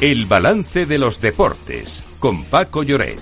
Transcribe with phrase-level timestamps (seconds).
[0.00, 3.18] El balance de los deportes con Paco Lloret.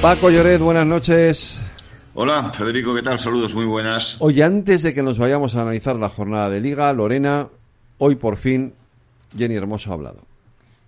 [0.00, 1.60] Paco Lloret, buenas noches.
[2.14, 3.18] Hola, Federico, ¿qué tal?
[3.18, 4.18] Saludos, muy buenas.
[4.20, 7.48] Hoy, antes de que nos vayamos a analizar la jornada de Liga, Lorena,
[7.98, 8.72] hoy por fin
[9.36, 10.20] Jenny Hermoso ha hablado.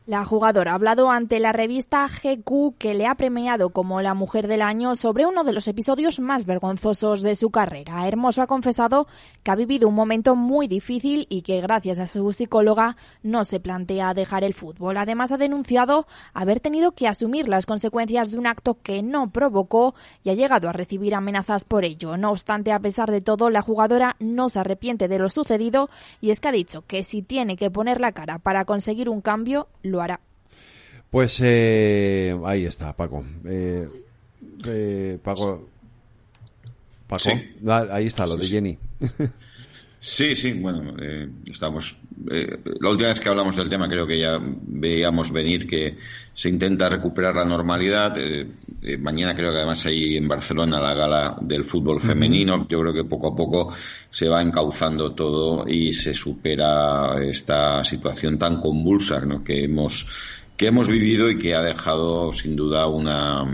[0.09, 4.49] La jugadora ha hablado ante la revista GQ que le ha premiado como la mujer
[4.49, 8.09] del año sobre uno de los episodios más vergonzosos de su carrera.
[8.09, 9.07] Hermoso ha confesado
[9.43, 13.61] que ha vivido un momento muy difícil y que gracias a su psicóloga no se
[13.61, 14.97] plantea dejar el fútbol.
[14.97, 19.95] Además ha denunciado haber tenido que asumir las consecuencias de un acto que no provocó
[20.25, 22.17] y ha llegado a recibir amenazas por ello.
[22.17, 25.91] No obstante, a pesar de todo, la jugadora no se arrepiente de lo sucedido
[26.23, 29.21] y es que ha dicho que si tiene que poner la cara para conseguir un
[29.21, 30.21] cambio, lo hará.
[31.11, 33.25] Pues eh, ahí está, Paco.
[33.45, 33.89] Eh,
[34.67, 35.69] eh, Paco.
[37.07, 37.31] Paco.
[37.91, 38.79] ahí está, lo de Jenny.
[39.01, 39.15] Sí,
[40.35, 40.95] sí, bueno,
[41.51, 42.01] estamos.
[42.25, 45.97] la última vez que hablamos del tema, creo que ya veíamos venir que
[46.33, 48.17] se intenta recuperar la normalidad.
[49.01, 52.67] mañana creo que además hay en Barcelona la gala del fútbol femenino.
[52.69, 53.75] Yo creo que poco a poco
[54.11, 59.43] se va encauzando todo y se supera esta situación tan convulsa ¿no?
[59.43, 60.07] que hemos
[60.59, 63.45] que hemos vivido y que ha dejado sin duda una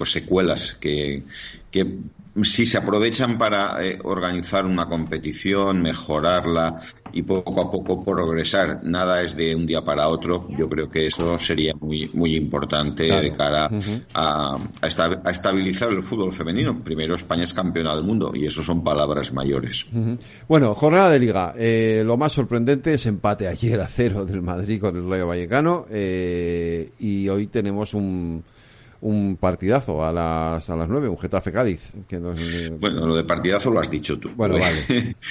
[0.00, 1.24] pues secuelas que,
[1.70, 1.98] que
[2.42, 6.76] si se aprovechan para eh, organizar una competición, mejorarla
[7.12, 10.48] y poco a poco progresar, nada es de un día para otro.
[10.56, 13.68] Yo creo que eso sería muy muy importante de cara
[14.14, 16.82] a, a, estabilizar el fútbol femenino.
[16.82, 19.84] Primero, España es campeona del mundo y eso son palabras mayores.
[20.48, 21.52] Bueno, jornada de liga.
[21.58, 25.84] Eh, lo más sorprendente es empate ayer a cero del Madrid con el Rayo Vallecano
[25.90, 28.42] eh, y hoy tenemos un
[29.02, 31.92] un partidazo a las, a las 9, un Getafe Cádiz.
[32.06, 34.30] Que Bueno, lo de partidazo lo has dicho tú.
[34.34, 35.16] Bueno, vale.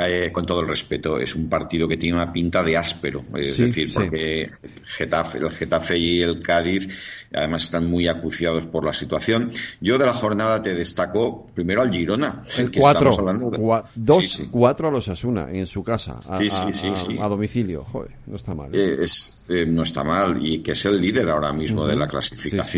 [0.00, 3.24] Eh, con todo el respeto, es un partido que tiene una pinta de áspero.
[3.34, 4.50] Es decir, porque
[4.84, 6.88] Getafe, el Getafe y el Cádiz
[7.34, 9.50] además están muy acuciados por la situación.
[9.80, 12.44] Yo de la jornada te destaco primero al Girona.
[12.56, 17.84] El 4, 2-4 a los Asuna en su casa, a, a, domicilio.
[17.84, 18.74] Joder, no está mal.
[18.74, 18.78] ¿eh?
[18.78, 22.77] Eh, es, no está mal y que es el líder ahora mismo de la clasificación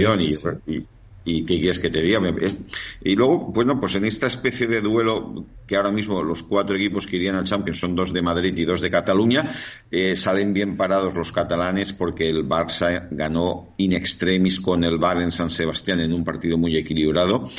[0.66, 0.86] y,
[1.24, 2.20] y qué quieres que te diga.
[3.02, 7.06] Y luego, bueno, pues en esta especie de duelo que ahora mismo los cuatro equipos
[7.06, 9.48] que irían al Champions son dos de Madrid y dos de Cataluña,
[9.90, 15.20] eh, salen bien parados los catalanes porque el Barça ganó in extremis con el Bar
[15.22, 17.50] en San Sebastián en un partido muy equilibrado.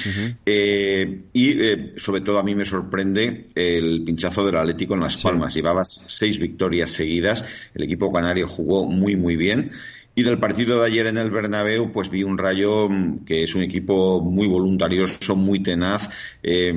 [0.46, 5.18] Eh, y eh, sobre todo a mí me sorprende el pinchazo del Atlético en Las
[5.18, 5.54] Palmas.
[5.54, 7.46] Llevaba seis victorias seguidas.
[7.74, 9.72] El equipo canario jugó muy, muy bien.
[10.14, 13.56] Y del partido de ayer en el Bernabéu, pues vi un Rayo mm, que es
[13.56, 16.10] un equipo muy voluntarioso, muy tenaz,
[16.44, 16.74] eh,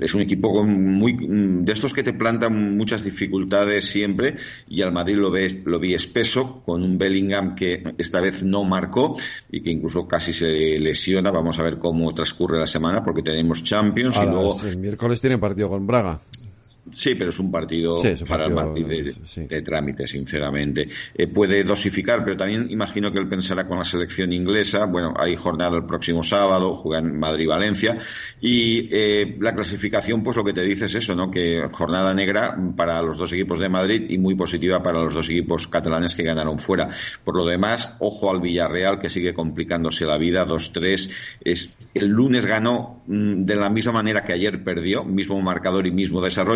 [0.00, 4.36] es un equipo muy mm, de estos que te plantan muchas dificultades siempre.
[4.68, 8.64] Y al Madrid lo, ves, lo vi espeso con un Bellingham que esta vez no
[8.64, 9.16] marcó
[9.50, 11.30] y que incluso casi se lesiona.
[11.30, 15.38] Vamos a ver cómo transcurre la semana porque tenemos Champions y luego el miércoles tiene
[15.38, 16.20] partido con Braga.
[16.66, 19.14] Sí, pero es un partido, para el Madrid
[19.48, 20.88] de, trámite, sinceramente.
[21.14, 24.86] Eh, puede dosificar, pero también imagino que él pensará con la selección inglesa.
[24.86, 27.98] Bueno, hay jornada el próximo sábado, juegan Madrid-Valencia.
[28.40, 31.30] Y eh, la clasificación, pues lo que te dice es eso, ¿no?
[31.30, 35.30] Que jornada negra para los dos equipos de Madrid y muy positiva para los dos
[35.30, 36.88] equipos catalanes que ganaron fuera.
[37.22, 41.74] Por lo demás, ojo al Villarreal, que sigue complicándose la vida, 2-3.
[41.94, 46.20] El lunes ganó mm, de la misma manera que ayer perdió, mismo marcador y mismo
[46.20, 46.55] desarrollo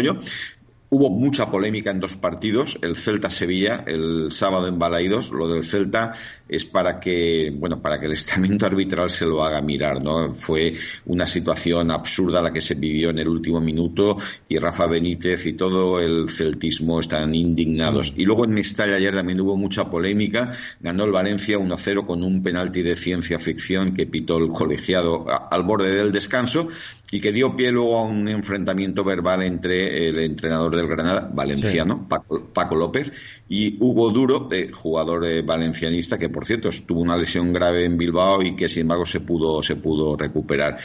[0.92, 5.30] Hubo mucha polémica en dos partidos, el Celta-Sevilla, el sábado en Balaidos.
[5.30, 6.14] Lo del Celta
[6.48, 10.32] es para que, bueno, para que el estamento arbitral se lo haga mirar, ¿no?
[10.32, 10.72] Fue
[11.06, 14.16] una situación absurda la que se vivió en el último minuto
[14.48, 18.12] y Rafa Benítez y todo el celtismo están indignados.
[18.16, 20.50] Y luego en Mestalla ayer también hubo mucha polémica.
[20.80, 25.62] Ganó el Valencia 1-0 con un penalti de ciencia ficción que pitó el colegiado al
[25.62, 26.68] borde del descanso
[27.10, 32.08] y que dio pie luego a un enfrentamiento verbal entre el entrenador del Granada, valenciano,
[32.08, 33.12] Paco, López,
[33.48, 38.42] y Hugo Duro, jugador eh, valencianista, que por cierto tuvo una lesión grave en Bilbao
[38.42, 40.78] y que sin embargo se pudo, se pudo recuperar.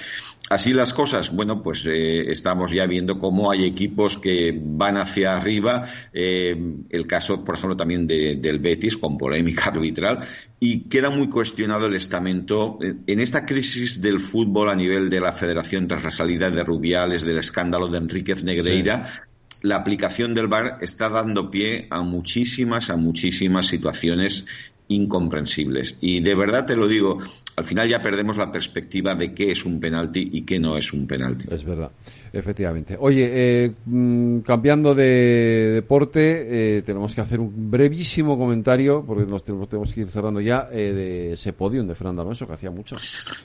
[0.48, 5.36] Así las cosas, bueno, pues eh, estamos ya viendo cómo hay equipos que van hacia
[5.36, 5.86] arriba.
[6.14, 6.56] Eh,
[6.90, 10.28] el caso, por ejemplo, también del Betis, con polémica arbitral,
[10.60, 12.78] y queda muy cuestionado el estamento.
[12.82, 17.26] En esta crisis del fútbol a nivel de la federación tras la salida de Rubiales,
[17.26, 19.28] del escándalo de Enríquez Negreira,
[19.66, 24.46] la aplicación del VAR está dando pie a muchísimas, a muchísimas situaciones
[24.88, 25.98] incomprensibles.
[26.02, 27.18] Y de verdad te lo digo,
[27.56, 30.94] al final ya perdemos la perspectiva de qué es un penalti y qué no es
[30.94, 31.48] un penalti.
[31.50, 31.90] Es verdad,
[32.32, 32.96] efectivamente.
[33.00, 39.44] Oye, eh, mm, cambiando de deporte, eh, tenemos que hacer un brevísimo comentario, porque nos
[39.44, 42.96] tenemos, que ir cerrando ya, eh, de ese podium de Fernando Alonso, que hacía mucho.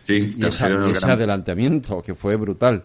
[0.02, 2.84] Sí, y, ese adelantamiento, que fue brutal.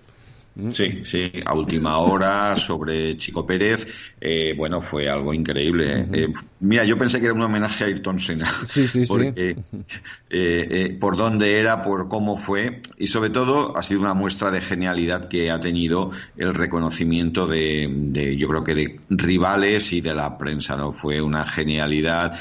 [0.56, 0.72] Mm.
[0.72, 3.88] Sí, sí, a última hora sobre Chico Pérez,
[4.22, 6.07] eh, bueno, fue algo increíble.
[6.13, 6.28] Eh,
[6.62, 8.50] mira, yo pensé que era un homenaje a Ayrton Senna.
[8.66, 9.57] Sí, sí, porque,
[10.30, 14.62] eh, por dónde era, por cómo fue, y sobre todo ha sido una muestra de
[14.62, 20.38] genialidad que ha tenido el reconocimiento de, yo creo que de rivales y de la
[20.38, 20.92] prensa, ¿no?
[20.92, 22.38] Fue una genialidad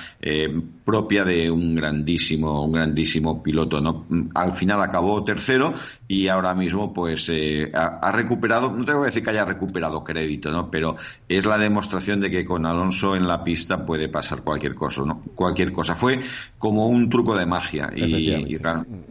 [0.84, 4.06] propia de un grandísimo, un grandísimo piloto, ¿no?
[4.34, 5.74] Al final acabó tercero
[6.08, 7.30] y ahora mismo, pues,
[7.74, 10.70] ha recuperado, no tengo que decir que haya recuperado crédito, ¿no?
[10.70, 10.96] Pero
[11.28, 15.22] es la demostración de que con Alonso en la pista puede pasar cualquier cosa, ¿no?
[15.34, 15.94] Cualquier cosa.
[15.94, 16.20] Fue
[16.58, 18.56] como un truco de magia y,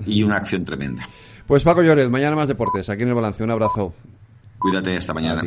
[0.06, 1.08] y, una acción tremenda.
[1.48, 3.44] Pues Paco Lloret, mañana más deportes, aquí en el balance.
[3.44, 3.94] Un abrazo.
[4.58, 5.44] Cuídate, esta mañana.